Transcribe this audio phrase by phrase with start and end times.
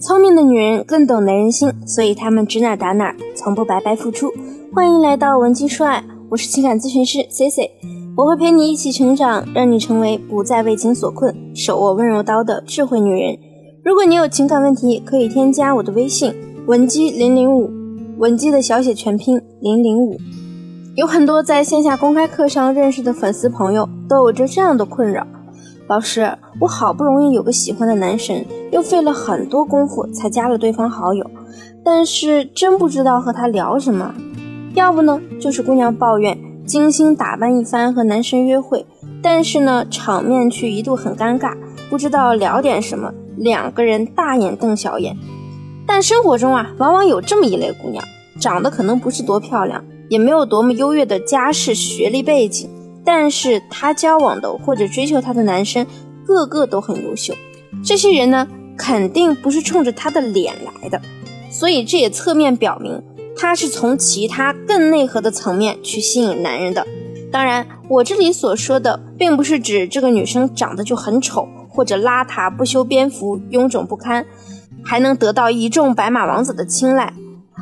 [0.00, 4.32] 聪明的女人更懂男人心，所以她们指哪打哪，从不白白付出。
[4.72, 7.68] 欢迎来到文姬说爱，我是情感咨询师 C C，
[8.16, 13.36] 我会陪你一起成长，让你成为不再为情所困、手握温柔刀的智慧女人。
[13.82, 16.32] 如果你有情感问题，可以添加我的微信
[16.66, 17.68] 文姬零零五，
[18.18, 20.16] 文姬的小写全拼零零五。
[20.94, 25.26] 有很多在线下公开课上认识的粉丝朋友都有着这样的困扰。
[25.88, 31.28] 老师，我好不容易有个喜欢的男神，又费了很多功夫才加了对方好友，
[31.82, 34.14] 但是真不知道和他聊什么。
[34.74, 38.84] 要不呢，就是姑娘抱怨精心打扮一番和男神约会，
[39.22, 41.56] 但是呢，场面却一度很尴尬，
[41.88, 45.16] 不知道聊点什么，两个人大眼瞪小眼。
[45.86, 48.04] 但生活中啊，往往有这么一类姑娘，
[48.38, 52.68] 长得可能不是多漂亮，也没有多么优越的家世、学历背景。
[53.10, 55.86] 但是她交往的或者追求她的男生，
[56.26, 57.34] 个个都很优秀。
[57.82, 61.00] 这些人呢，肯定不是冲着她的脸来的，
[61.50, 63.02] 所以这也侧面表明，
[63.34, 66.86] 她是从其他更内核的层面去吸引男人的。
[67.32, 74.26] 当然，我这里所说的，并不是指这个女生长得就很丑，或者邋遢、不修边幅、臃肿不堪，
[74.84, 77.14] 还能得到一众白马王子的青睐。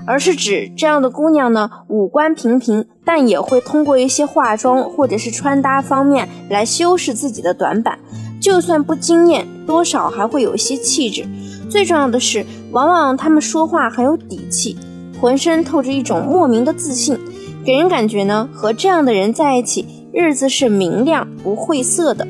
[0.07, 7.99] 而是指这样的姑娘呢，五官平平，但也会通过一些化妆或者是穿搭方面来修饰自己的短板。
[8.41, 11.27] 就算不惊艳，多少还会有一些气质。
[11.69, 14.77] 最重要的是，往往她们说话很有底气，
[15.21, 17.19] 浑身透着一种莫名的自信，
[17.65, 22.27] 给人感觉呢，和这样的人在一起，日子是明亮不晦涩的。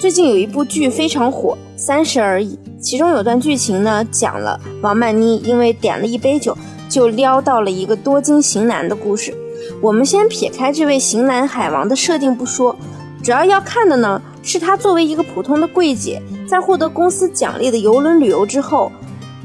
[0.00, 2.54] 最近有一部剧非常火，《三十而已》。
[2.80, 6.56] 其中有段剧情呢，讲了王曼妮因为点了一杯酒，
[6.88, 9.34] 就撩到了一个多金型男的故事。
[9.82, 12.76] 我们先撇开这位型男海王的设定不说，
[13.24, 18.92] 主要要看的呢，是他作为一个普通的柜姐，在获得公司奖励的游轮旅游之后，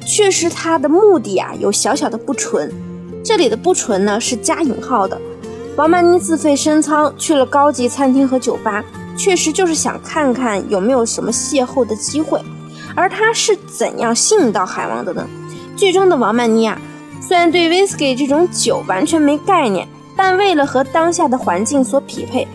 [0.05, 2.71] 确实他的目的啊有小小的不纯。
[3.25, 5.19] 这里的不纯呢是加引号的。
[5.75, 8.85] 王曼妮自费升舱去了高级餐厅和酒吧，
[9.17, 12.41] 确实就是想看看有没有什么邂逅的机会。
[12.95, 15.27] 而他是怎样吸引到海王的呢？
[15.75, 16.79] 剧中的王曼妮啊，
[17.19, 22.47] 虽然对 whisky 这种酒完全没概念，但为了和当下的环境所匹配，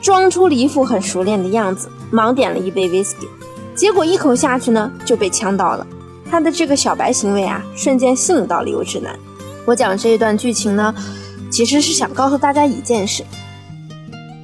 [0.00, 3.28] 装出了一副很熟练的样子，盲点了一杯 whisky，
[3.76, 5.86] 结果一口下去呢就被呛到了。
[6.28, 9.16] 他的这个小白行为啊，瞬间吸引到了优质男。
[9.64, 10.92] 我讲这一段剧情呢，
[11.48, 13.22] 其实是想告诉大家一件事。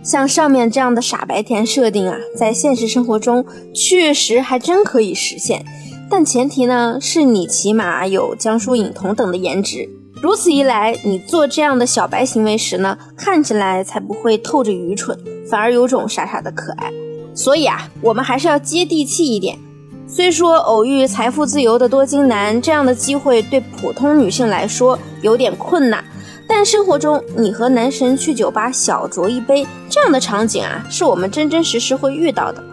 [0.08, 5.62] 像上面这样的傻白甜设定啊，在现实生活中确实还真可以实现，
[6.08, 9.86] 但前提呢是你起码有江疏影同等的颜值，
[10.22, 15.14] 如此一来，你做这样的小白行为时呢，看起来才不会透着愚蠢，
[15.46, 16.90] 反而有种傻傻的可爱。
[17.34, 19.58] 所以啊，我们还是要接地气一点。
[20.06, 26.02] 虽说偶遇财富自由的多金男这样的机会对普通女性来说有点困难。
[26.48, 32.64] 但生活中，你和男神去酒吧小酌一杯这样的场景啊，是我们真真实实会遇到的。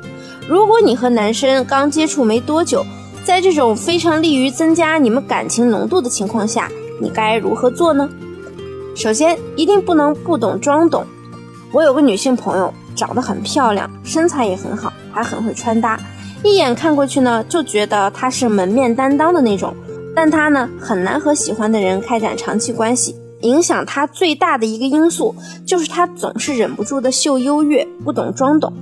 [0.47, 2.83] 如果你和男生刚接触没多久，
[3.23, 6.71] 在这种非常利于增加你们感情浓度的情况下，
[7.01, 8.09] 你该如何做呢？
[8.95, 11.05] 首先，一定不能不懂装懂。
[11.71, 15.99] 我有个女性朋友，长得很漂亮，身材也很好，还很会穿搭，
[16.43, 19.75] 一眼看过去呢，就觉得她是门面担当的那种。
[20.15, 23.15] 但她呢，很难和喜欢的人开展长期关系。
[23.41, 25.35] 影响他最大的一个因素，
[25.65, 28.73] 就是他总是忍不住的秀优越，不懂装懂。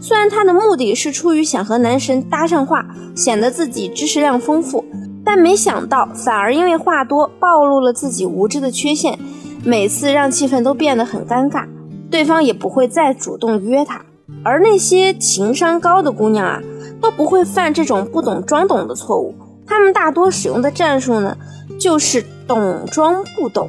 [0.00, 4.84] 虽然他的目的是出于想和男神搭上话，显得自己知识量丰富，
[5.24, 9.18] 但没想到反而因为话多，暴露了自己无知的缺陷，
[9.64, 11.66] 每次让气氛都变得很尴尬，
[12.10, 14.00] 对方也不会再主动约他。
[14.44, 16.62] 而那些情商高的姑娘啊，
[17.00, 19.34] 都不会犯这种不懂装懂的错误，
[19.66, 21.36] 她们大多使用的战术呢，
[21.80, 23.68] 就是懂装不懂。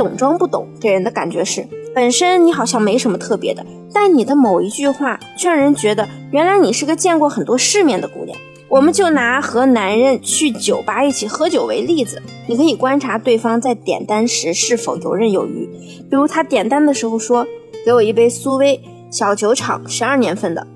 [0.00, 3.62] 懂装不懂，给人的感觉是，本身你好像没什么特别的，
[3.92, 8.34] 但你的某一句话却让人觉得，原来你是个见过很多世面的姑娘。
[8.70, 15.68] 我们就拿和男人去酒吧一起喝酒为例子，你可以观察对方在点单时是否游刃有余。
[16.08, 17.46] 比如他点单的时候说
[17.84, 18.80] ：“给我一杯苏威
[19.10, 20.66] 小酒厂十二年份的”，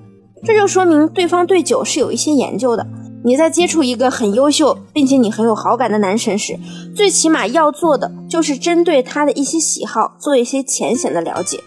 [0.45, 2.87] 这就说明对方对酒是有一些研究的。
[3.27, 6.59] 你在接触一个很优秀并且你很有好感的男神时，
[6.95, 11.59] 最起码要做的就是针对他的一些喜好做一些浅显的了解。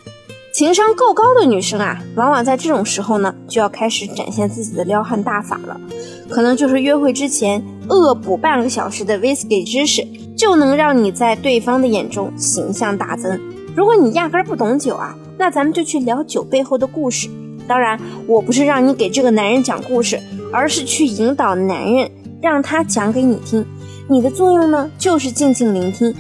[0.53, 5.81] 情商够高的女生啊，往往在这种时候呢，就要开始展现自己的撩汉大法了。
[6.29, 10.05] 可能就是约会之前恶补半个小时的 whisky 知识，
[10.37, 13.39] 就能让你在对方的眼中形象大增。
[13.75, 17.27] 如果你压根不懂酒啊，那咱们就去聊酒背后的故事。
[17.67, 20.19] 当然，我不是让你给这个男人讲故事。
[20.51, 22.09] 而是去引导男人
[22.41, 23.65] 让他讲给你听。
[24.09, 26.13] 你的作用呢，就是静静聆听，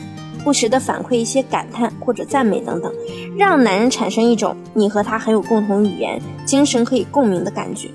[0.43, 2.91] 不时的反馈一些感叹或者赞美等等，
[3.37, 7.89] 让男人产生一种你和他很有共同语言、精神可以共鸣的感觉。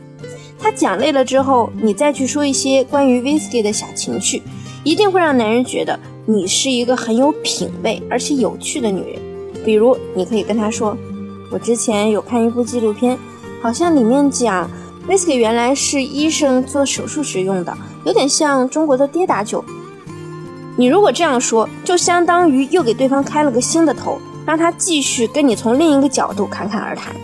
[0.58, 4.42] 他讲累了之后，你再去说一些关于 whisky 的小情趣，
[4.84, 9.20] 一定会让男人觉得你是一个很有品味而且有趣的女人。
[9.64, 10.96] 比如，你可以跟他说
[11.52, 13.18] ：“我之前有看一部纪录片，
[13.60, 14.70] 好像里面讲
[15.08, 19.64] whisky 原来是医生做手术时用的，有点像中国的跌打酒。”
[20.76, 27.14] 你如果这样说，就相当于又给对方开了个新的头，让他继续跟你从另一个角度侃侃而谈。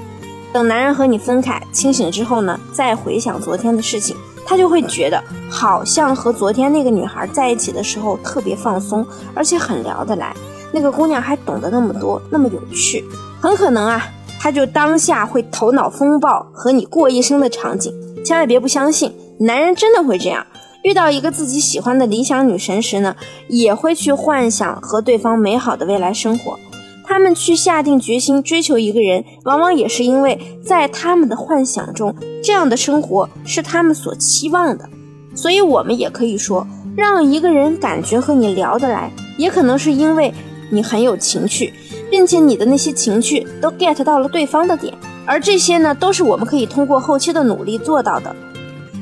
[0.53, 4.15] 等男人和你分开清醒之后呢，再回想昨天的事情，
[4.47, 10.35] 他就会觉得好像和昨天那个女孩在一起的时候特别放松，而且很聊得来。
[10.71, 13.03] 那个姑娘还懂得那么多，那么有趣。
[13.41, 14.07] 很可能啊，
[14.39, 17.93] 他就当下会头脑风暴和你过一生的场景。
[18.25, 20.47] 千万别不相信，男人真的会这样。
[20.85, 23.17] 遇到一个自己喜欢的理想女神时呢，
[23.49, 26.59] 也会去幻想和对方美好的未来生活。
[27.05, 32.15] 他们去下定决心追求一个人，往往也是因为在他们的幻想中，
[32.45, 34.89] 这样的生活是他们所期望的。
[35.35, 40.33] 所以，我们也可以说，让一个人感觉和你聊得来，也可能是因为
[40.71, 41.73] 你很有情趣，
[42.11, 44.93] 并且你的那些情趣都 get 到了对方的点。
[45.27, 48.35] 而这些呢，都是我们可以通过后期的努力做到的。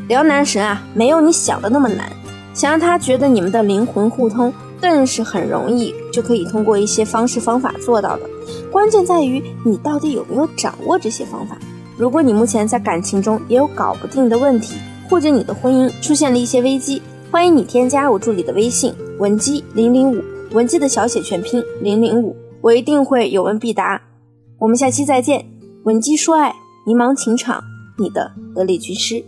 [0.09, 2.11] 聊男神啊，没有你想的那么难，
[2.55, 4.53] 想让他觉得你们的灵魂互通。
[4.79, 8.29] 更是很容易就可以通过一些方式方法做到的，
[8.71, 11.57] 关键在于你到底有没有掌握这些方法。
[11.97, 14.75] 如果你目前在感情中也有搞不定的问题，
[15.09, 20.23] 或者你的婚姻出现了一些危机，欢迎你添加我助理的微信文姬零零五，
[20.53, 24.01] 文姬的小写全拼零零五，我一定会有问必答。
[24.59, 25.45] 我们下期再见，
[25.85, 26.55] 文姬说爱，
[26.87, 27.63] 迷茫情场，
[27.99, 29.23] 你的得力军师。